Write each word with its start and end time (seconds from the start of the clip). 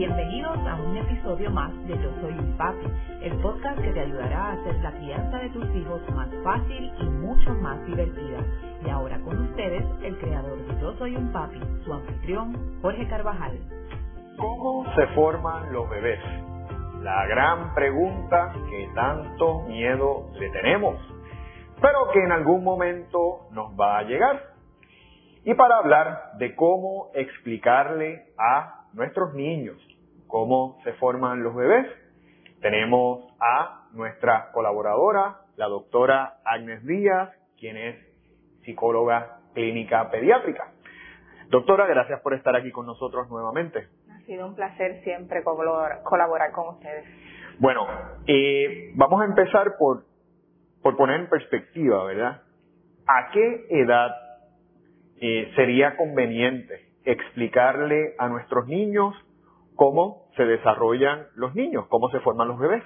Bienvenidos 0.00 0.56
a 0.66 0.76
un 0.76 0.96
episodio 0.96 1.50
más 1.50 1.70
de 1.86 1.92
Yo 2.02 2.10
Soy 2.22 2.32
un 2.32 2.56
Papi, 2.56 2.86
el 3.20 3.36
podcast 3.42 3.78
que 3.82 3.92
te 3.92 4.00
ayudará 4.00 4.46
a 4.46 4.52
hacer 4.52 4.76
la 4.76 4.92
crianza 4.92 5.36
de 5.36 5.50
tus 5.50 5.76
hijos 5.76 6.00
más 6.14 6.30
fácil 6.42 6.90
y 7.00 7.04
mucho 7.04 7.54
más 7.56 7.84
divertida. 7.84 8.38
Y 8.82 8.88
ahora 8.88 9.20
con 9.20 9.38
ustedes, 9.38 9.84
el 10.02 10.16
creador 10.16 10.56
de 10.56 10.80
Yo 10.80 10.94
Soy 10.96 11.14
un 11.16 11.30
Papi, 11.30 11.60
su 11.84 11.92
anfitrión, 11.92 12.80
Jorge 12.80 13.06
Carvajal. 13.08 13.58
¿Cómo 14.38 14.86
se 14.94 15.06
forman 15.08 15.70
los 15.70 15.90
bebés? 15.90 16.20
La 17.02 17.26
gran 17.26 17.74
pregunta 17.74 18.54
que 18.70 18.88
tanto 18.94 19.64
miedo 19.68 20.30
le 20.32 20.48
tenemos, 20.48 20.96
pero 21.78 22.10
que 22.10 22.24
en 22.24 22.32
algún 22.32 22.64
momento 22.64 23.48
nos 23.50 23.78
va 23.78 23.98
a 23.98 24.02
llegar. 24.04 24.59
Y 25.44 25.54
para 25.54 25.76
hablar 25.78 26.32
de 26.38 26.54
cómo 26.54 27.10
explicarle 27.14 28.26
a 28.38 28.84
nuestros 28.92 29.34
niños, 29.34 29.76
cómo 30.26 30.78
se 30.84 30.92
forman 30.94 31.42
los 31.42 31.54
bebés. 31.54 31.86
Tenemos 32.60 33.24
a 33.40 33.88
nuestra 33.92 34.50
colaboradora, 34.52 35.38
la 35.56 35.66
doctora 35.66 36.40
Agnes 36.44 36.84
Díaz, 36.84 37.30
quien 37.58 37.78
es 37.78 37.96
psicóloga 38.64 39.38
clínica 39.54 40.10
pediátrica. 40.10 40.72
Doctora, 41.48 41.86
gracias 41.86 42.20
por 42.20 42.34
estar 42.34 42.54
aquí 42.54 42.70
con 42.70 42.84
nosotros 42.86 43.28
nuevamente. 43.30 43.88
Ha 44.10 44.20
sido 44.26 44.46
un 44.46 44.54
placer 44.54 45.02
siempre 45.02 45.42
colaborar 45.42 46.52
con 46.52 46.74
ustedes. 46.74 47.04
Bueno, 47.58 47.86
eh, 48.26 48.92
vamos 48.94 49.22
a 49.22 49.24
empezar 49.24 49.76
por, 49.78 50.04
por 50.82 50.96
poner 50.96 51.20
en 51.20 51.28
perspectiva, 51.28 52.04
¿verdad? 52.04 52.42
¿A 53.06 53.30
qué 53.32 53.66
edad 53.70 54.29
eh, 55.20 55.52
sería 55.54 55.96
conveniente 55.96 56.90
explicarle 57.04 58.14
a 58.18 58.28
nuestros 58.28 58.66
niños 58.66 59.14
cómo 59.74 60.26
se 60.36 60.44
desarrollan 60.44 61.26
los 61.36 61.54
niños, 61.54 61.86
cómo 61.88 62.10
se 62.10 62.20
forman 62.20 62.48
los 62.48 62.58
bebés. 62.58 62.82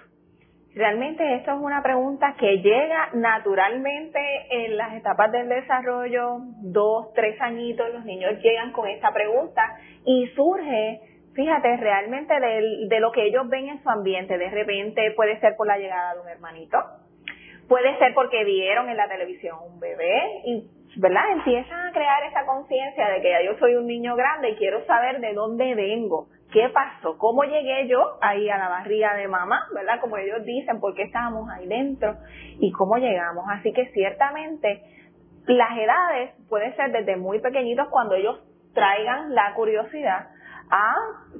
Realmente 0.74 1.36
esto 1.36 1.52
es 1.52 1.58
una 1.60 1.82
pregunta 1.84 2.34
que 2.36 2.58
llega 2.58 3.10
naturalmente 3.14 4.18
en 4.50 4.77
las 4.77 4.94
etapas 4.94 5.30
del 5.30 5.48
desarrollo, 5.48 6.38
dos, 6.62 7.12
tres 7.14 7.40
añitos, 7.40 7.92
los 7.92 8.05
niños 8.05 8.32
llegan 8.42 8.72
con 8.72 8.88
esta 8.88 9.12
pregunta 9.12 9.62
y 10.05 10.27
surge, 10.34 11.00
fíjate, 11.34 11.77
realmente 11.77 12.34
de, 12.40 12.86
de 12.88 13.00
lo 13.00 13.12
que 13.12 13.24
ellos 13.27 13.48
ven 13.48 13.68
en 13.68 13.82
su 13.84 13.88
ambiente. 13.88 14.36
De 14.36 14.50
repente 14.50 15.12
puede 15.14 15.38
ser 15.38 15.55
por 15.56 15.68
la 15.68 15.78
llegada 15.78 16.14
de 16.14 16.20
un 16.22 16.28
hermanito, 16.28 16.78
puede 17.68 17.96
ser 17.98 18.12
porque 18.12 18.42
vieron 18.42 18.88
en 18.88 18.96
la 18.96 19.08
televisión 19.08 19.58
un 19.64 19.78
bebé 19.78 20.42
y 20.44 20.64
¿verdad? 20.96 21.32
Empiezan 21.32 21.88
a 21.88 21.92
crear 21.92 22.22
esa 22.24 22.46
conciencia 22.46 23.08
de 23.08 23.20
que 23.20 23.30
ya 23.30 23.42
yo 23.42 23.58
soy 23.58 23.74
un 23.76 23.86
niño 23.86 24.16
grande 24.16 24.50
y 24.50 24.56
quiero 24.56 24.84
saber 24.86 25.20
de 25.20 25.32
dónde 25.32 25.74
vengo, 25.74 26.28
qué 26.52 26.68
pasó, 26.68 27.18
cómo 27.18 27.44
llegué 27.44 27.88
yo 27.88 28.18
ahí 28.20 28.48
a 28.48 28.58
la 28.58 28.68
barriga 28.68 29.14
de 29.14 29.28
mamá, 29.28 29.66
¿verdad? 29.74 30.00
Como 30.00 30.16
ellos 30.16 30.44
dicen, 30.44 30.80
por 30.80 30.94
qué 30.94 31.02
estábamos 31.02 31.48
ahí 31.50 31.66
dentro 31.66 32.16
y 32.58 32.70
cómo 32.72 32.96
llegamos. 32.96 33.44
Así 33.50 33.72
que 33.72 33.86
ciertamente 33.92 34.82
las 35.46 35.76
edades 35.76 36.30
pueden 36.48 36.74
ser 36.76 36.92
desde 36.92 37.16
muy 37.16 37.40
pequeñitos 37.40 37.88
cuando 37.88 38.14
ellos 38.14 38.40
traigan 38.72 39.34
la 39.34 39.54
curiosidad 39.54 40.28
a 40.70 40.94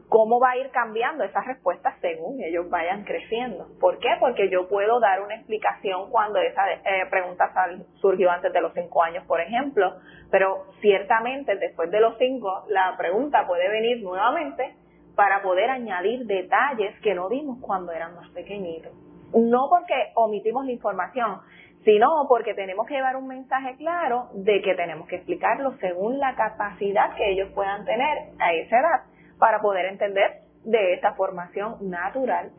cómo 0.09 0.39
va 0.39 0.51
a 0.51 0.57
ir 0.57 0.71
cambiando 0.71 1.25
esas 1.25 1.47
respuestas 1.47 1.95
según 2.01 2.41
ellos 2.43 2.69
vayan 2.69 3.05
creciendo. 3.05 3.67
¿Por 3.81 3.99
qué? 3.99 4.09
Porque 4.21 4.51
yo 4.51 4.69
puedo 4.69 5.01
dar 5.01 5.21
una 5.23 5.35
explicación 5.35 6.11
cuando 6.11 6.39
esa 6.39 6.73
eh, 6.73 7.07
pregunta 7.11 7.53
surgió 8.01 8.31
antes 8.31 8.53
de 8.53 8.61
los 8.61 8.73
cinco 8.75 9.03
años, 9.03 9.25
por 9.27 9.41
ejemplo, 9.41 9.97
pero 10.31 10.67
ciertamente 10.81 11.57
después 11.57 11.91
de 11.91 12.01
los 12.01 12.17
cinco 12.19 12.65
la 12.69 12.95
pregunta 12.97 13.47
puede 13.47 13.69
venir 13.69 14.03
nuevamente 14.03 14.77
para 15.15 15.43
poder 15.43 15.71
añadir 15.71 16.27
detalles 16.27 16.99
que 17.01 17.15
no 17.15 17.29
vimos 17.29 17.59
cuando 17.61 17.93
eran 17.93 18.15
más 18.15 18.29
pequeñitos. 18.31 18.93
No 19.33 19.69
porque 19.69 19.95
omitimos 20.15 20.65
la 20.65 20.73
información, 20.73 21.41
sino 21.85 22.27
porque 22.29 22.55
tenemos 22.55 22.87
que 22.87 22.95
llevar 22.95 23.17
un 23.17 23.29
mensaje 23.29 23.77
claro 23.77 24.29
de 24.35 24.63
que 24.63 24.75
tenemos 24.75 25.07
que 25.07 25.17
explicarlo 25.17 25.77
según 25.79 26.19
la 26.19 26.35
capacidad 26.35 27.15
que 27.15 27.33
ellos 27.33 27.51
puedan 27.55 27.85
tener 27.85 28.19
a 28.39 28.53
esa 28.55 28.79
edad 28.79 29.14
para 29.39 29.61
poder 29.61 29.87
entender 29.87 30.43
de 30.65 30.95
esta 30.95 31.15
formación 31.15 31.77
natural 31.89 32.51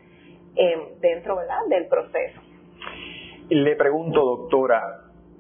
eh, 0.56 0.96
dentro 1.02 1.38
¿verdad? 1.38 1.60
del 1.70 1.88
proceso. 1.88 2.42
Le 3.50 3.76
pregunto, 3.76 4.24
doctora, 4.24 4.82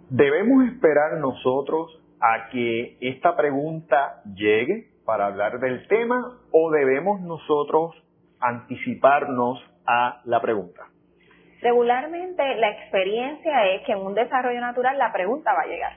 ¿debemos 0.09 0.65
esperar 0.65 1.17
nosotros 1.19 2.01
a 2.19 2.49
que 2.49 2.97
esta 3.01 3.35
pregunta 3.35 4.21
llegue 4.35 4.89
para 5.05 5.27
hablar 5.27 5.59
del 5.59 5.87
tema 5.87 6.39
o 6.51 6.71
debemos 6.71 7.21
nosotros 7.21 7.95
anticiparnos 8.39 9.63
a 9.85 10.21
la 10.25 10.41
pregunta? 10.41 10.87
Regularmente 11.61 12.43
la 12.57 12.69
experiencia 12.69 13.65
es 13.73 13.83
que 13.85 13.93
en 13.93 13.99
un 13.99 14.13
desarrollo 14.13 14.61
natural 14.61 14.97
la 14.97 15.11
pregunta 15.11 15.51
va 15.53 15.61
a 15.61 15.67
llegar. 15.67 15.93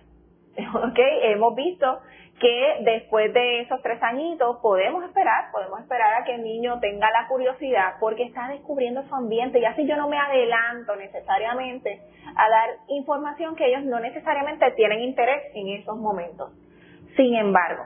¿Okay? 0.91 1.33
Hemos 1.33 1.55
visto 1.55 2.01
que 2.39 2.77
después 2.83 3.33
de 3.33 3.61
esos 3.61 3.83
tres 3.83 4.03
añitos 4.03 4.59
podemos 4.63 5.05
esperar, 5.05 5.51
podemos 5.53 5.81
esperar 5.81 6.15
a 6.15 6.25
que 6.25 6.35
el 6.35 6.43
niño 6.43 6.79
tenga 6.81 7.11
la 7.11 7.27
curiosidad 7.29 7.95
porque 8.01 8.25
está 8.25 8.49
descubriendo 8.49 9.03
su 9.05 9.15
ambiente 9.15 9.59
y 9.59 9.65
así 9.65 9.87
yo 9.87 9.97
no 9.97 10.09
me 10.09 10.19
adelanto 10.19 10.95
necesariamente 10.97 12.01
a 12.37 12.49
dar 12.49 12.71
información 12.89 13.57
que 13.57 13.67
ellos 13.67 13.85
no 13.85 14.01
necesariamente 14.01 14.71
tienen 14.73 15.01
interés 15.01 15.43
en 15.55 15.69
esos 15.69 15.97
momentos. 15.97 16.53
Sin 17.17 17.35
embargo, 17.35 17.85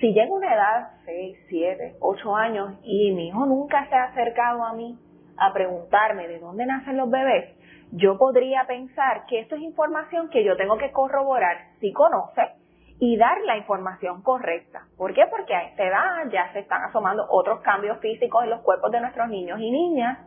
si 0.00 0.12
llega 0.12 0.32
una 0.32 0.52
edad, 0.52 0.88
6, 1.04 1.38
7, 1.48 1.96
8 2.00 2.36
años 2.36 2.78
y 2.82 3.12
mi 3.12 3.28
hijo 3.28 3.46
nunca 3.46 3.86
se 3.88 3.94
ha 3.94 4.04
acercado 4.04 4.64
a 4.64 4.72
mí 4.72 4.98
a 5.36 5.52
preguntarme 5.52 6.26
de 6.26 6.40
dónde 6.40 6.66
nacen 6.66 6.96
los 6.96 7.08
bebés, 7.08 7.56
yo 7.92 8.18
podría 8.18 8.64
pensar 8.66 9.26
que 9.28 9.40
esto 9.40 9.54
es 9.54 9.62
información 9.62 10.28
que 10.30 10.42
yo 10.42 10.56
tengo 10.56 10.76
que 10.78 10.90
corroborar 10.90 11.56
si 11.78 11.92
conoce 11.92 12.61
y 12.98 13.16
dar 13.16 13.40
la 13.42 13.56
información 13.56 14.22
correcta. 14.22 14.82
¿Por 14.96 15.14
qué? 15.14 15.26
Porque 15.30 15.54
a 15.54 15.64
esta 15.64 15.84
edad 15.84 16.30
ya 16.30 16.52
se 16.52 16.60
están 16.60 16.82
asomando 16.84 17.26
otros 17.28 17.60
cambios 17.60 17.98
físicos 18.00 18.44
en 18.44 18.50
los 18.50 18.60
cuerpos 18.60 18.90
de 18.90 19.00
nuestros 19.00 19.28
niños 19.28 19.58
y 19.60 19.70
niñas 19.70 20.18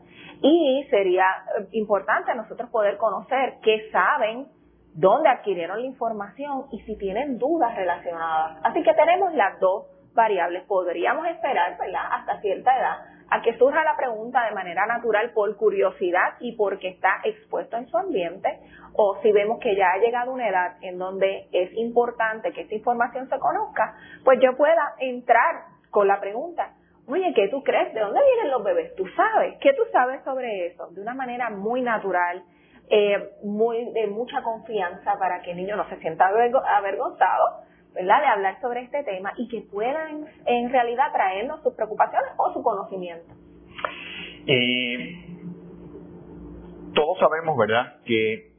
y 0.42 0.86
sería 0.90 1.26
eh, 1.60 1.68
importante 1.72 2.36
nosotros 2.36 2.70
poder 2.70 2.98
conocer 2.98 3.56
qué 3.64 3.90
saben, 3.92 4.48
dónde 4.94 5.30
adquirieron 5.30 5.80
la 5.80 5.86
información 5.86 6.66
y 6.72 6.80
si 6.82 6.98
tienen 6.98 7.38
dudas 7.38 7.76
relacionadas. 7.76 8.60
Así 8.64 8.84
que 8.84 8.94
tenemos 8.94 9.34
las 9.34 9.60
dos 9.60 9.86
variables. 10.14 10.64
Podríamos 10.64 11.28
esperar, 11.28 11.78
¿verdad?, 11.78 12.08
hasta 12.12 12.40
cierta 12.42 12.78
edad 12.78 13.15
a 13.36 13.42
que 13.42 13.58
surja 13.58 13.84
la 13.84 13.98
pregunta 13.98 14.46
de 14.46 14.56
manera 14.56 14.86
natural 14.86 15.32
por 15.32 15.54
curiosidad 15.58 16.36
y 16.40 16.56
porque 16.56 16.88
está 16.88 17.20
expuesto 17.26 17.76
en 17.76 17.88
su 17.88 17.98
ambiente, 17.98 18.60
o 18.94 19.18
si 19.22 19.32
vemos 19.34 19.60
que 19.60 19.76
ya 19.76 19.92
ha 19.92 19.98
llegado 19.98 20.32
una 20.32 20.48
edad 20.48 20.78
en 20.82 20.98
donde 20.98 21.48
es 21.52 21.74
importante 21.74 22.54
que 22.54 22.62
esta 22.62 22.76
información 22.76 23.28
se 23.28 23.38
conozca, 23.38 23.94
pues 24.24 24.40
yo 24.42 24.56
pueda 24.56 24.96
entrar 25.00 25.66
con 25.92 26.08
la 26.08 26.22
pregunta, 26.22 26.76
oye, 27.08 27.34
¿qué 27.36 27.50
tú 27.50 27.62
crees? 27.62 27.94
¿De 27.94 28.00
dónde 28.00 28.22
vienen 28.24 28.52
los 28.52 28.64
bebés? 28.64 28.96
¿Tú 28.96 29.06
sabes? 29.18 29.58
¿Qué 29.60 29.74
tú 29.74 29.84
sabes 29.92 30.24
sobre 30.24 30.68
eso? 30.68 30.88
De 30.92 31.02
una 31.02 31.14
manera 31.14 31.50
muy 31.50 31.82
natural, 31.82 32.42
eh, 32.90 33.32
muy 33.44 33.92
de 33.92 34.08
mucha 34.08 34.42
confianza 34.44 35.20
para 35.20 35.42
que 35.42 35.52
el 35.52 35.58
niño 35.58 35.76
no 35.76 35.90
se 35.90 35.98
sienta 35.98 36.28
avergonzado 36.28 37.66
¿verdad? 37.96 38.20
De 38.20 38.28
hablar 38.28 38.62
sobre 38.62 38.82
este 38.82 39.04
tema 39.04 39.32
y 39.38 39.48
que 39.48 39.62
puedan 39.72 40.26
en 40.46 40.70
realidad 40.70 41.12
traernos 41.14 41.64
sus 41.64 41.74
preocupaciones 41.74 42.30
o 42.38 42.54
su 42.54 42.62
conocimiento. 42.62 43.34
Y 44.46 45.26
todos 46.94 47.18
sabemos, 47.20 47.58
¿verdad?, 47.58 47.98
que 48.06 48.52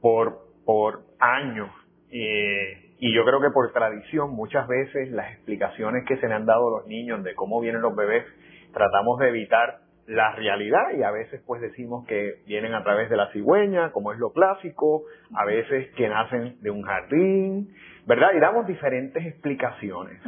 por, 0.00 0.40
por 0.66 1.04
años, 1.18 1.70
eh, 2.10 2.96
y 2.98 3.14
yo 3.14 3.24
creo 3.24 3.40
que 3.40 3.50
por 3.50 3.72
tradición, 3.72 4.30
muchas 4.30 4.66
veces 4.68 5.10
las 5.10 5.32
explicaciones 5.32 6.04
que 6.06 6.16
se 6.18 6.28
le 6.28 6.34
han 6.34 6.44
dado 6.44 6.68
a 6.68 6.80
los 6.80 6.88
niños 6.88 7.22
de 7.24 7.34
cómo 7.34 7.60
vienen 7.60 7.82
los 7.82 7.96
bebés, 7.96 8.24
tratamos 8.72 9.18
de 9.20 9.28
evitar 9.28 9.81
la 10.06 10.34
realidad 10.34 10.90
y 10.98 11.02
a 11.02 11.10
veces 11.10 11.42
pues 11.46 11.60
decimos 11.60 12.06
que 12.06 12.42
vienen 12.46 12.74
a 12.74 12.82
través 12.82 13.08
de 13.08 13.16
la 13.16 13.30
cigüeña, 13.32 13.92
como 13.92 14.12
es 14.12 14.18
lo 14.18 14.32
clásico, 14.32 15.04
a 15.34 15.44
veces 15.44 15.90
que 15.94 16.08
nacen 16.08 16.56
de 16.60 16.70
un 16.70 16.82
jardín, 16.82 17.72
¿verdad? 18.06 18.30
Y 18.36 18.40
damos 18.40 18.66
diferentes 18.66 19.24
explicaciones. 19.24 20.20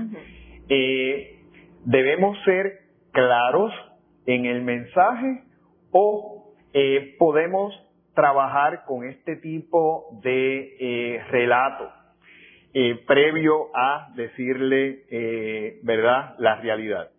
Eh, 0.68 1.40
debemos 1.84 2.38
ser 2.44 2.80
claros 3.10 3.72
en 4.26 4.46
el 4.46 4.62
mensaje 4.62 5.42
o 5.90 6.54
eh, 6.72 7.16
podemos 7.18 7.74
trabajar 8.14 8.84
con 8.86 9.04
este 9.04 9.36
tipo 9.36 10.20
de 10.22 10.76
eh, 10.78 11.22
relato 11.30 11.90
previo 13.06 13.68
a 13.72 14.08
decirle, 14.16 15.04
¿verdad?, 15.84 16.34
la 16.38 16.56
realidad. 16.56 17.13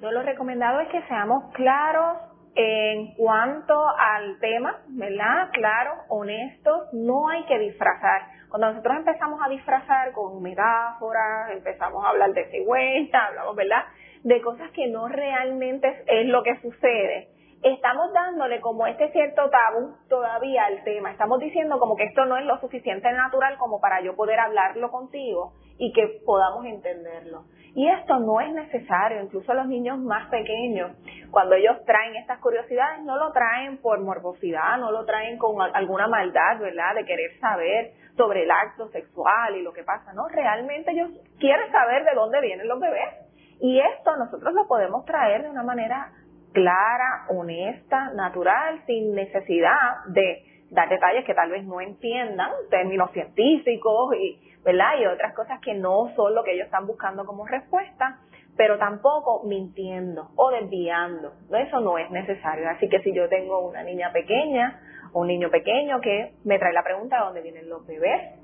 Yo 0.00 0.10
lo 0.10 0.22
recomendado 0.22 0.80
es 0.80 0.88
que 0.88 1.02
seamos 1.02 1.52
claros 1.52 2.18
en 2.54 3.14
cuanto 3.14 3.74
al 3.98 4.38
tema, 4.40 4.78
¿verdad? 4.88 5.50
Claro, 5.52 5.92
honestos, 6.08 6.88
no 6.92 7.28
hay 7.28 7.44
que 7.44 7.58
disfrazar. 7.58 8.22
Cuando 8.48 8.68
nosotros 8.70 8.96
empezamos 8.96 9.40
a 9.44 9.48
disfrazar 9.48 10.12
con 10.12 10.42
metáforas, 10.42 11.50
empezamos 11.52 12.04
a 12.04 12.08
hablar 12.08 12.32
de 12.32 12.50
cigüeña, 12.50 13.26
hablamos, 13.26 13.54
¿verdad? 13.54 13.84
de 14.22 14.40
cosas 14.42 14.70
que 14.72 14.86
no 14.88 15.08
realmente 15.08 16.04
es 16.06 16.26
lo 16.26 16.42
que 16.42 16.56
sucede, 16.60 17.28
estamos 17.62 18.12
dándole 18.12 18.60
como 18.60 18.86
este 18.86 19.10
cierto 19.12 19.50
tabú 19.50 19.94
todavía 20.08 20.64
al 20.64 20.82
tema. 20.84 21.10
Estamos 21.10 21.40
diciendo 21.40 21.78
como 21.78 21.96
que 21.96 22.04
esto 22.04 22.24
no 22.24 22.36
es 22.38 22.44
lo 22.46 22.58
suficiente 22.58 23.10
natural 23.12 23.58
como 23.58 23.80
para 23.80 24.00
yo 24.00 24.16
poder 24.16 24.40
hablarlo 24.40 24.90
contigo 24.90 25.52
y 25.78 25.92
que 25.92 26.20
podamos 26.24 26.64
entenderlo. 26.64 27.44
Y 27.74 27.88
esto 27.88 28.18
no 28.18 28.40
es 28.40 28.52
necesario, 28.52 29.22
incluso 29.22 29.54
los 29.54 29.66
niños 29.66 29.98
más 29.98 30.28
pequeños, 30.28 30.90
cuando 31.30 31.54
ellos 31.54 31.76
traen 31.86 32.16
estas 32.16 32.38
curiosidades, 32.40 33.02
no 33.04 33.16
lo 33.16 33.30
traen 33.32 33.78
por 33.78 34.00
morbosidad, 34.00 34.78
no 34.78 34.90
lo 34.90 35.04
traen 35.04 35.38
con 35.38 35.60
alguna 35.62 36.08
maldad, 36.08 36.58
¿verdad? 36.58 36.96
De 36.96 37.04
querer 37.04 37.38
saber 37.38 37.92
sobre 38.16 38.42
el 38.42 38.50
acto 38.50 38.88
sexual 38.88 39.56
y 39.56 39.62
lo 39.62 39.72
que 39.72 39.84
pasa, 39.84 40.12
¿no? 40.12 40.26
Realmente 40.28 40.90
ellos 40.90 41.10
quieren 41.38 41.70
saber 41.70 42.04
de 42.04 42.14
dónde 42.14 42.40
vienen 42.40 42.66
los 42.66 42.80
bebés. 42.80 43.30
Y 43.60 43.78
esto 43.78 44.16
nosotros 44.16 44.52
lo 44.52 44.66
podemos 44.66 45.04
traer 45.04 45.42
de 45.42 45.50
una 45.50 45.62
manera 45.62 46.10
clara, 46.52 47.26
honesta, 47.28 48.12
natural, 48.14 48.82
sin 48.86 49.14
necesidad 49.14 50.04
de 50.08 50.44
dar 50.70 50.88
detalles 50.88 51.24
que 51.24 51.34
tal 51.34 51.50
vez 51.50 51.64
no 51.64 51.80
entiendan, 51.80 52.50
términos 52.70 53.10
científicos 53.12 54.14
y, 54.16 54.40
¿verdad? 54.64 54.98
y 55.00 55.06
otras 55.06 55.34
cosas 55.34 55.60
que 55.60 55.74
no 55.74 56.12
son 56.14 56.34
lo 56.34 56.44
que 56.44 56.52
ellos 56.52 56.66
están 56.66 56.86
buscando 56.86 57.24
como 57.24 57.46
respuesta, 57.46 58.18
pero 58.56 58.78
tampoco 58.78 59.42
mintiendo 59.44 60.30
o 60.36 60.50
desviando. 60.50 61.32
Eso 61.50 61.80
no 61.80 61.98
es 61.98 62.10
necesario. 62.10 62.68
Así 62.68 62.88
que 62.88 63.00
si 63.00 63.12
yo 63.14 63.28
tengo 63.28 63.66
una 63.66 63.82
niña 63.82 64.12
pequeña 64.12 64.80
o 65.12 65.20
un 65.20 65.28
niño 65.28 65.50
pequeño 65.50 66.00
que 66.00 66.34
me 66.44 66.58
trae 66.58 66.72
la 66.72 66.82
pregunta 66.82 67.16
de 67.16 67.24
dónde 67.24 67.42
vienen 67.42 67.68
los 67.68 67.86
bebés, 67.86 68.38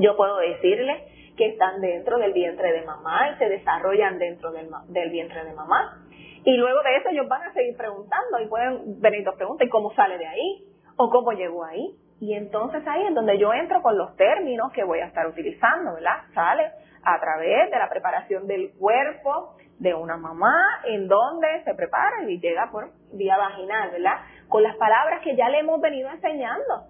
yo 0.00 0.16
puedo 0.16 0.38
decirle 0.38 1.04
que 1.36 1.48
están 1.48 1.80
dentro 1.80 2.18
del 2.18 2.32
vientre 2.32 2.72
de 2.72 2.82
mamá 2.82 3.30
y 3.30 3.38
se 3.38 3.48
desarrollan 3.48 4.18
dentro 4.18 4.52
del, 4.52 4.68
del 4.88 5.10
vientre 5.10 5.44
de 5.44 5.52
mamá 5.52 6.06
y 6.44 6.56
luego 6.56 6.82
de 6.82 6.96
eso 6.96 7.08
ellos 7.10 7.28
van 7.28 7.42
a 7.42 7.52
seguir 7.52 7.76
preguntando 7.76 8.40
y 8.40 8.46
pueden 8.46 9.00
venir 9.00 9.24
dos 9.24 9.34
preguntas, 9.34 9.66
¿y 9.66 9.70
cómo 9.70 9.92
sale 9.94 10.16
de 10.16 10.26
ahí? 10.26 10.64
¿O 10.96 11.10
cómo 11.10 11.32
llegó 11.32 11.64
ahí? 11.64 11.94
Y 12.20 12.34
entonces 12.34 12.86
ahí 12.86 13.06
es 13.06 13.14
donde 13.14 13.38
yo 13.38 13.52
entro 13.52 13.82
con 13.82 13.96
los 13.96 14.16
términos 14.16 14.72
que 14.72 14.84
voy 14.84 15.00
a 15.00 15.06
estar 15.06 15.26
utilizando, 15.26 15.94
¿verdad? 15.94 16.18
Sale 16.34 16.70
a 17.02 17.20
través 17.20 17.70
de 17.70 17.78
la 17.78 17.88
preparación 17.88 18.46
del 18.46 18.72
cuerpo 18.78 19.56
de 19.78 19.94
una 19.94 20.16
mamá, 20.16 20.54
en 20.84 21.08
donde 21.08 21.62
se 21.64 21.74
prepara 21.74 22.28
y 22.28 22.38
llega 22.38 22.70
por 22.70 22.90
vía 23.12 23.36
vaginal, 23.38 23.90
¿verdad? 23.90 24.20
Con 24.48 24.62
las 24.62 24.76
palabras 24.76 25.22
que 25.22 25.36
ya 25.36 25.48
le 25.48 25.60
hemos 25.60 25.80
venido 25.80 26.10
enseñando. 26.10 26.84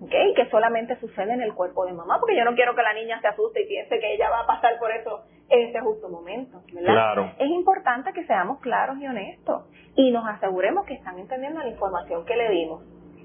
¿Ok? 0.00 0.10
Que 0.34 0.48
solamente 0.50 0.96
sucede 1.00 1.32
en 1.32 1.42
el 1.42 1.54
cuerpo 1.54 1.86
de 1.86 1.92
mamá, 1.92 2.18
porque 2.18 2.36
yo 2.36 2.44
no 2.44 2.54
quiero 2.54 2.74
que 2.74 2.82
la 2.82 2.94
niña 2.94 3.20
se 3.20 3.28
asuste 3.28 3.62
y 3.62 3.66
piense 3.66 3.98
que 3.98 4.14
ella 4.14 4.30
va 4.30 4.40
a 4.40 4.46
pasar 4.46 4.78
por 4.78 4.90
eso 4.90 5.24
en 5.48 5.68
ese 5.68 5.80
justo 5.80 6.08
momento, 6.08 6.62
¿verdad? 6.72 6.92
Claro. 6.92 7.32
Es 7.38 7.48
importante 7.48 8.12
que 8.12 8.24
seamos 8.26 8.60
claros 8.60 8.98
y 8.98 9.06
honestos 9.06 9.64
y 9.94 10.10
nos 10.10 10.26
aseguremos 10.26 10.84
que 10.86 10.94
están 10.94 11.18
entendiendo 11.18 11.60
la 11.60 11.68
información 11.68 12.24
que 12.24 12.36
le 12.36 12.50
dimos. 12.50 12.82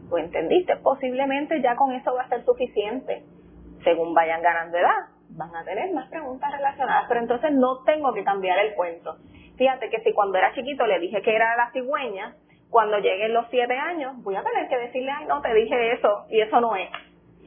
¿Lo 0.09 0.17
entendiste? 0.17 0.75
Posiblemente 0.77 1.61
ya 1.61 1.75
con 1.75 1.93
eso 1.93 2.13
va 2.13 2.23
a 2.23 2.29
ser 2.29 2.43
suficiente. 2.43 3.23
Según 3.83 4.13
vayan 4.13 4.41
ganando 4.41 4.77
edad, 4.77 5.07
van 5.29 5.55
a 5.55 5.63
tener 5.63 5.91
más 5.93 6.09
preguntas 6.09 6.51
relacionadas, 6.51 7.05
pero 7.07 7.21
entonces 7.21 7.51
no 7.53 7.83
tengo 7.83 8.13
que 8.13 8.23
cambiar 8.23 8.59
el 8.59 8.75
cuento. 8.75 9.17
Fíjate 9.57 9.89
que 9.89 10.01
si 10.01 10.13
cuando 10.13 10.37
era 10.37 10.53
chiquito 10.53 10.85
le 10.85 10.99
dije 10.99 11.21
que 11.21 11.35
era 11.35 11.55
la 11.55 11.71
cigüeña, 11.71 12.35
cuando 12.71 12.97
lleguen 12.97 13.33
los 13.33 13.45
siete 13.51 13.77
años, 13.77 14.15
voy 14.23 14.35
a 14.35 14.43
tener 14.43 14.67
que 14.69 14.77
decirle, 14.77 15.11
ay, 15.11 15.25
no, 15.27 15.41
te 15.41 15.53
dije 15.53 15.93
eso 15.93 16.25
y 16.29 16.39
eso 16.39 16.59
no 16.61 16.75
es. 16.75 16.89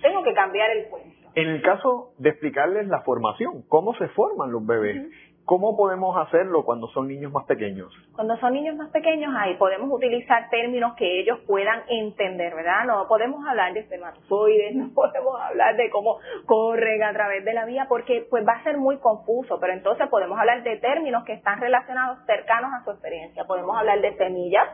Tengo 0.00 0.22
que 0.22 0.34
cambiar 0.34 0.70
el 0.70 0.88
cuento. 0.88 1.14
En 1.34 1.48
el 1.48 1.62
caso 1.62 2.12
de 2.18 2.28
explicarles 2.28 2.86
la 2.86 3.00
formación, 3.00 3.64
cómo 3.68 3.94
se 3.94 4.06
forman 4.08 4.52
los 4.52 4.64
bebés, 4.64 5.02
¿cómo 5.44 5.76
podemos 5.76 6.16
hacerlo 6.16 6.64
cuando 6.64 6.86
son 6.88 7.08
niños 7.08 7.32
más 7.32 7.44
pequeños? 7.46 7.92
Cuando 8.14 8.36
son 8.36 8.52
niños 8.52 8.76
más 8.76 8.90
pequeños, 8.90 9.34
ahí 9.36 9.56
podemos 9.56 9.90
utilizar 9.90 10.48
términos 10.50 10.94
que 10.94 11.20
ellos 11.20 11.40
puedan 11.46 11.82
entender, 11.88 12.54
¿verdad? 12.54 12.84
No 12.86 13.08
podemos 13.08 13.44
hablar 13.48 13.72
de 13.72 13.80
espermatozoides, 13.80 14.76
no 14.76 14.90
podemos 14.94 15.40
hablar 15.40 15.74
de 15.76 15.90
cómo 15.90 16.18
corren 16.46 17.02
a 17.02 17.12
través 17.12 17.44
de 17.44 17.54
la 17.54 17.64
vía, 17.64 17.86
porque 17.88 18.26
pues 18.30 18.46
va 18.46 18.52
a 18.52 18.62
ser 18.62 18.76
muy 18.76 18.98
confuso, 18.98 19.58
pero 19.58 19.72
entonces 19.72 20.06
podemos 20.08 20.38
hablar 20.38 20.62
de 20.62 20.76
términos 20.76 21.24
que 21.24 21.32
están 21.32 21.60
relacionados 21.60 22.18
cercanos 22.26 22.70
a 22.74 22.84
su 22.84 22.90
experiencia. 22.90 23.44
Podemos 23.44 23.76
hablar 23.76 24.00
de 24.02 24.16
semillas, 24.16 24.68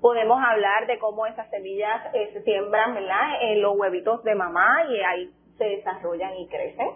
podemos 0.00 0.38
hablar 0.42 0.86
de 0.86 0.98
cómo 0.98 1.26
esas 1.26 1.48
semillas 1.50 2.14
eh, 2.14 2.30
se 2.32 2.42
siembran 2.42 2.94
¿verdad? 2.94 3.42
en 3.42 3.62
los 3.62 3.76
huevitos 3.76 4.22
de 4.24 4.34
mamá 4.34 4.84
y 4.88 5.00
ahí 5.00 5.30
se 5.56 5.64
desarrollan 5.64 6.36
y 6.36 6.46
crecen, 6.48 6.88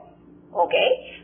¿ok? 0.52 0.74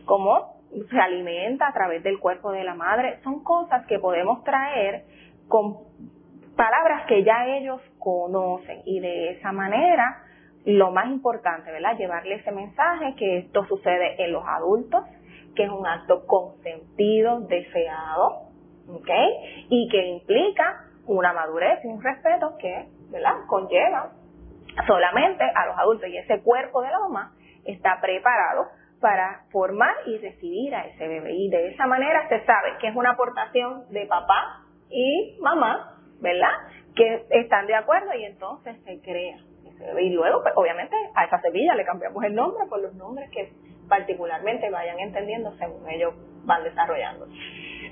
Cómo 0.04 0.58
se 0.90 0.98
alimenta 0.98 1.69
a 1.69 1.72
través 1.72 2.02
del 2.02 2.19
cuerpo 2.19 2.50
de 2.52 2.64
la 2.64 2.75
madre. 2.75 3.20
Son 3.22 3.42
cosas 3.44 3.86
que 3.86 3.98
podemos 3.98 4.42
traer 4.44 5.04
con 5.46 5.78
palabras 6.56 7.06
que 7.06 7.22
ya 7.22 7.46
ellos 7.46 7.81
conocen 7.98 8.82
y 8.84 9.00
de 9.00 9.31
esa 9.31 9.52
manera 9.52 10.24
lo 10.64 10.90
más 10.90 11.06
importante, 11.06 11.70
¿verdad? 11.70 11.96
Llevarle 11.96 12.34
ese 12.34 12.50
mensaje 12.50 13.14
que 13.16 13.38
esto 13.38 13.64
sucede 13.66 14.22
en 14.22 14.32
los 14.32 14.44
adultos, 14.44 15.04
que 15.54 15.62
es 15.62 15.70
un 15.70 15.86
acto 15.86 16.26
consentido, 16.26 17.40
deseado, 17.40 18.48
¿ok? 18.88 19.10
Y 19.70 19.88
que 19.88 20.06
implica 20.08 20.88
una 21.08 21.32
madurez 21.32 21.84
y 21.84 21.88
un 21.88 22.02
respeto 22.02 22.56
que, 22.58 22.87
conlleva 23.49 24.12
solamente 24.87 25.43
a 25.43 25.66
los 25.66 25.78
adultos 25.78 26.08
y 26.08 26.19
ese 26.19 26.43
cuerpo 26.43 26.82
de 26.82 26.90
la 26.90 26.99
mamá 27.00 27.32
está 27.64 27.99
preparado 28.00 28.66
para 29.00 29.44
formar 29.50 29.94
y 30.06 30.19
recibir 30.19 30.75
a 30.75 30.84
ese 30.84 31.08
bebé. 31.08 31.32
Y 31.32 31.49
de 31.49 31.69
esa 31.69 31.87
manera 31.87 32.28
se 32.28 32.44
sabe 32.44 32.76
que 32.81 32.88
es 32.88 32.96
una 32.96 33.12
aportación 33.12 33.88
de 33.90 34.06
papá 34.06 34.64
y 34.90 35.38
mamá, 35.40 35.96
¿verdad? 36.20 36.52
Que 36.94 37.26
están 37.31 37.66
de 37.66 37.75
acuerdo 37.75 38.12
y 38.14 38.25
entonces 38.25 38.76
se 38.84 39.00
crea 39.00 39.38
ese 39.66 39.84
bebé. 39.84 40.02
Y 40.02 40.10
luego, 40.10 40.43
pues, 40.43 40.52
obviamente, 40.56 40.94
a 41.14 41.25
esa 41.25 41.40
semilla 41.40 41.75
le 41.75 41.84
cambiamos 41.84 42.22
el 42.25 42.34
nombre 42.34 42.66
por 42.69 42.81
los 42.82 42.94
nombres 42.94 43.31
que 43.31 43.52
particularmente 43.88 44.69
vayan 44.70 44.99
entendiendo 45.00 45.56
según 45.56 45.88
ellos 45.88 46.14
van 46.44 46.62
desarrollando. 46.64 47.26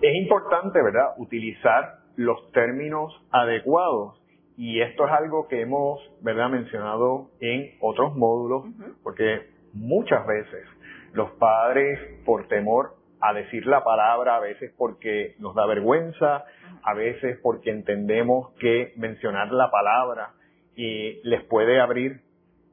Es 0.02 0.14
importante, 0.14 0.82
¿verdad?, 0.82 1.14
utilizar 1.16 2.05
los 2.16 2.50
términos 2.52 3.14
adecuados. 3.30 4.20
Y 4.56 4.80
esto 4.80 5.06
es 5.06 5.12
algo 5.12 5.48
que 5.48 5.60
hemos, 5.60 6.00
¿verdad?, 6.22 6.48
mencionado 6.48 7.30
en 7.40 7.76
otros 7.80 8.16
módulos, 8.16 8.64
porque 9.02 9.50
muchas 9.74 10.26
veces 10.26 10.64
los 11.12 11.30
padres, 11.32 11.98
por 12.24 12.48
temor 12.48 12.96
a 13.20 13.32
decir 13.32 13.66
la 13.66 13.84
palabra, 13.84 14.36
a 14.36 14.40
veces 14.40 14.72
porque 14.76 15.34
nos 15.38 15.54
da 15.54 15.66
vergüenza, 15.66 16.44
a 16.82 16.94
veces 16.94 17.38
porque 17.42 17.70
entendemos 17.70 18.52
que 18.60 18.92
mencionar 18.96 19.50
la 19.52 19.70
palabra 19.70 20.32
y 20.74 21.20
les 21.28 21.42
puede 21.44 21.80
abrir, 21.80 22.20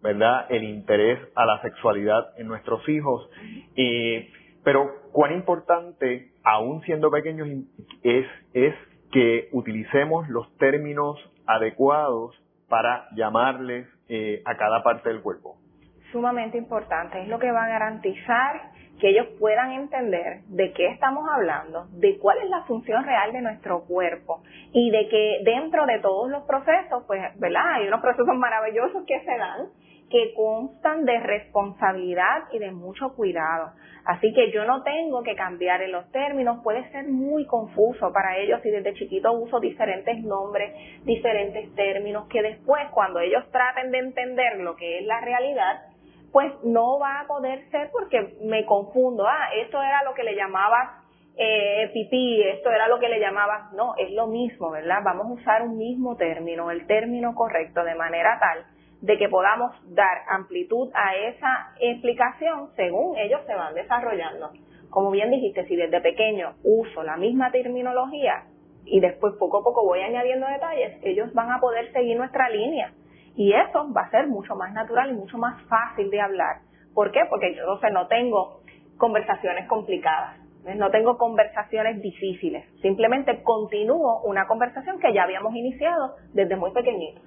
¿verdad?, 0.02 0.46
el 0.50 0.64
interés 0.64 1.20
a 1.36 1.46
la 1.46 1.62
sexualidad 1.62 2.38
en 2.38 2.48
nuestros 2.48 2.88
hijos. 2.90 3.30
Y, 3.76 4.30
pero 4.64 4.90
cuán 5.12 5.34
importante, 5.34 6.32
aún 6.44 6.82
siendo 6.84 7.10
pequeños, 7.10 7.48
es, 8.04 8.26
es 8.54 8.76
que 9.14 9.48
utilicemos 9.52 10.28
los 10.28 10.58
términos 10.58 11.20
adecuados 11.46 12.36
para 12.68 13.08
llamarles 13.16 13.88
eh, 14.10 14.42
a 14.44 14.58
cada 14.58 14.82
parte 14.82 15.10
del 15.10 15.22
cuerpo. 15.22 15.58
Sumamente 16.12 16.58
importante, 16.58 17.22
es 17.22 17.28
lo 17.28 17.38
que 17.38 17.52
va 17.52 17.66
a 17.66 17.68
garantizar 17.68 18.74
que 19.00 19.10
ellos 19.10 19.28
puedan 19.40 19.72
entender 19.72 20.42
de 20.48 20.72
qué 20.74 20.88
estamos 20.88 21.28
hablando, 21.30 21.88
de 21.92 22.18
cuál 22.18 22.38
es 22.40 22.50
la 22.50 22.64
función 22.64 23.04
real 23.04 23.32
de 23.34 23.42
nuestro 23.42 23.84
cuerpo 23.86 24.44
y 24.72 24.92
de 24.92 25.08
que 25.10 25.40
dentro 25.44 25.86
de 25.86 26.00
todos 26.00 26.30
los 26.32 26.44
procesos, 26.44 27.04
pues, 27.06 27.22
¿verdad? 27.40 27.74
Hay 27.74 27.88
unos 27.88 28.02
procesos 28.02 28.36
maravillosos 28.36 29.04
que 29.06 29.20
se 29.20 29.38
dan 29.38 29.68
que 30.10 30.34
constan 30.36 31.06
de 31.06 31.20
responsabilidad 31.20 32.44
y 32.52 32.60
de 32.60 32.72
mucho 32.72 33.14
cuidado. 33.16 33.72
Así 34.06 34.34
que 34.34 34.52
yo 34.52 34.66
no 34.66 34.84
tengo 34.84 35.24
que 35.24 35.36
cambiar 35.36 35.82
en 35.82 35.92
los 35.92 36.12
términos, 36.12 36.60
puede 36.64 36.90
ser 36.92 37.08
muy 37.08 37.46
confuso 37.46 38.12
para 38.12 38.38
ellos 38.38 38.60
si 38.62 38.70
desde 38.70 38.94
chiquito 38.94 39.32
uso 39.32 39.60
diferentes 39.60 40.22
nombres, 40.24 40.74
diferentes 41.04 41.74
términos, 41.76 42.28
que 42.28 42.42
después 42.42 42.82
cuando 42.92 43.22
ellos 43.22 43.44
traten 43.52 43.92
de 43.92 44.00
entender 44.00 44.60
lo 44.60 44.76
que 44.76 45.00
es 45.00 45.06
la 45.06 45.22
realidad, 45.22 45.82
pues 46.32 46.52
no 46.64 47.00
va 47.00 47.22
a 47.22 47.28
poder 47.28 47.70
ser 47.70 47.90
porque 47.92 48.36
me 48.42 48.66
confundo, 48.66 49.26
ah, 49.26 49.50
esto 49.56 49.82
era 49.82 50.04
lo 50.04 50.14
que 50.14 50.24
le 50.24 50.36
llamabas 50.36 51.02
eh, 51.38 51.90
pipí, 51.94 52.44
esto 52.44 52.70
era 52.70 52.88
lo 52.88 53.00
que 53.00 53.08
le 53.08 53.20
llamabas, 53.20 53.72
no, 53.74 53.96
es 53.98 54.12
lo 54.12 54.28
mismo, 54.28 54.70
¿verdad? 54.70 55.00
Vamos 55.04 55.28
a 55.28 55.42
usar 55.42 55.62
un 55.64 55.78
mismo 55.78 56.16
término, 56.18 56.70
el 56.72 56.86
término 56.86 57.34
correcto, 57.34 57.84
de 57.84 57.96
manera 57.96 58.38
tal 58.40 58.73
de 59.04 59.18
que 59.18 59.28
podamos 59.28 59.76
dar 59.94 60.24
amplitud 60.30 60.90
a 60.94 61.14
esa 61.18 61.74
explicación 61.78 62.70
según 62.78 63.18
ellos 63.18 63.42
se 63.46 63.54
van 63.54 63.76
desarrollando. 63.76 64.52
Como 64.90 65.12
bien 65.12 65.30
dijiste, 65.30 65.66
si 65.66 65.76
desde 65.76 66.00
pequeño 66.00 66.54
uso 66.64 67.04
la 67.04 67.18
misma 67.18 67.52
terminología 67.52 68.46
y 68.86 69.02
después 69.02 69.34
poco 69.38 69.60
a 69.60 69.64
poco 69.64 69.86
voy 69.86 70.00
añadiendo 70.00 70.48
detalles, 70.48 70.98
ellos 71.04 71.34
van 71.34 71.52
a 71.52 71.60
poder 71.60 71.92
seguir 71.92 72.16
nuestra 72.16 72.48
línea. 72.50 72.94
Y 73.36 73.52
eso 73.52 73.92
va 73.92 74.04
a 74.04 74.10
ser 74.10 74.28
mucho 74.28 74.56
más 74.56 74.72
natural 74.72 75.10
y 75.10 75.16
mucho 75.16 75.38
más 75.38 75.62
fácil 75.64 76.10
de 76.10 76.22
hablar. 76.22 76.62
¿Por 76.96 77.12
qué? 77.12 77.20
Porque 77.30 77.54
yo 77.56 77.66
no 77.66 77.80
sé, 77.80 77.92
no 77.92 78.08
tengo 78.08 78.62
conversaciones 78.98 79.68
complicadas. 79.68 80.38
No 80.78 80.92
tengo 80.92 81.18
conversaciones 81.18 82.02
difíciles. 82.02 82.64
Simplemente 82.82 83.44
continúo 83.44 84.22
una 84.24 84.48
conversación 84.48 84.98
que 85.00 85.14
ya 85.14 85.24
habíamos 85.24 85.54
iniciado 85.54 86.16
desde 86.32 86.56
muy 86.56 86.72
pequeñito. 86.72 87.20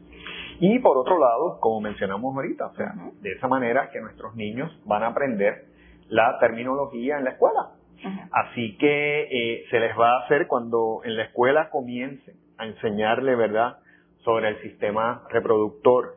Y 0.61 0.79
por 0.79 0.97
otro 0.97 1.19
lado, 1.19 1.59
como 1.61 1.81
mencionamos 1.81 2.35
ahorita, 2.35 2.67
o 2.67 2.75
sea, 2.75 2.95
de 3.21 3.33
esa 3.33 3.49
manera 3.49 3.91
que 3.91 4.01
nuestros 4.01 4.35
niños 4.37 4.71
van 4.85 5.03
a 5.03 5.09
aprender 5.09 5.67
la 6.09 6.39
terminología 6.39 7.19
en 7.19 7.25
la 7.25 7.31
escuela. 7.31 7.71
Así 8.31 8.77
que 8.79 9.23
eh, 9.23 9.65
se 9.71 9.81
les 9.81 9.99
va 9.99 10.13
a 10.13 10.25
hacer 10.25 10.47
cuando 10.47 11.01
en 11.05 11.17
la 11.17 11.25
escuela 11.25 11.71
comiencen 11.71 12.37
a 12.59 12.67
enseñarle, 12.67 13.35
¿verdad?, 13.35 13.79
sobre 14.19 14.49
el 14.49 14.61
sistema 14.61 15.23
reproductor, 15.31 16.17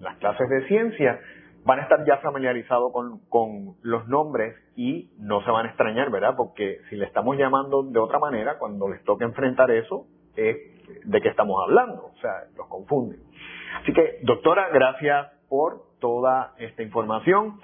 las 0.00 0.16
clases 0.16 0.48
de 0.48 0.66
ciencia, 0.66 1.20
van 1.64 1.80
a 1.80 1.82
estar 1.82 2.04
ya 2.04 2.18
familiarizados 2.18 2.92
con, 2.92 3.20
con 3.28 3.76
los 3.82 4.08
nombres 4.08 4.54
y 4.76 5.10
no 5.18 5.42
se 5.44 5.50
van 5.50 5.66
a 5.66 5.68
extrañar, 5.68 6.10
¿verdad? 6.10 6.34
Porque 6.36 6.78
si 6.88 6.96
le 6.96 7.04
estamos 7.04 7.36
llamando 7.36 7.82
de 7.82 7.98
otra 7.98 8.18
manera, 8.18 8.58
cuando 8.58 8.88
les 8.88 9.02
toque 9.04 9.24
enfrentar 9.24 9.70
eso, 9.70 10.06
es 10.36 10.56
de 11.04 11.20
qué 11.20 11.28
estamos 11.28 11.62
hablando, 11.62 12.06
o 12.06 12.20
sea, 12.20 12.44
los 12.56 12.66
confunden. 12.68 13.20
Así 13.82 13.92
que, 13.92 14.18
doctora, 14.22 14.68
gracias 14.72 15.32
por 15.48 15.82
toda 16.00 16.54
esta 16.58 16.82
información, 16.82 17.60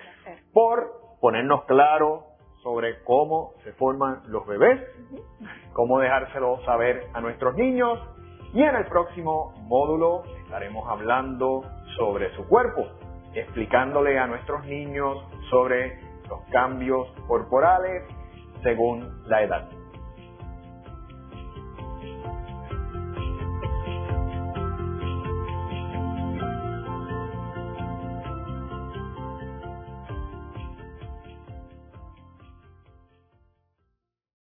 por 0.53 0.91
ponernos 1.21 1.65
claro 1.65 2.25
sobre 2.63 3.03
cómo 3.05 3.55
se 3.63 3.73
forman 3.75 4.23
los 4.29 4.47
bebés, 4.47 4.81
cómo 5.73 5.99
dejárselo 6.01 6.65
saber 6.65 7.05
a 7.13 7.21
nuestros 7.21 7.55
niños 7.55 8.01
y 8.55 8.63
en 8.63 8.75
el 8.75 8.87
próximo 8.87 9.53
módulo 9.67 10.23
estaremos 10.45 10.89
hablando 10.89 11.63
sobre 11.97 12.35
su 12.37 12.47
cuerpo, 12.47 12.87
explicándole 13.35 14.19
a 14.19 14.27
nuestros 14.27 14.65
niños 14.65 15.19
sobre 15.51 15.99
los 16.29 16.41
cambios 16.51 17.09
corporales 17.27 18.05
según 18.63 19.23
la 19.27 19.43
edad. 19.43 19.84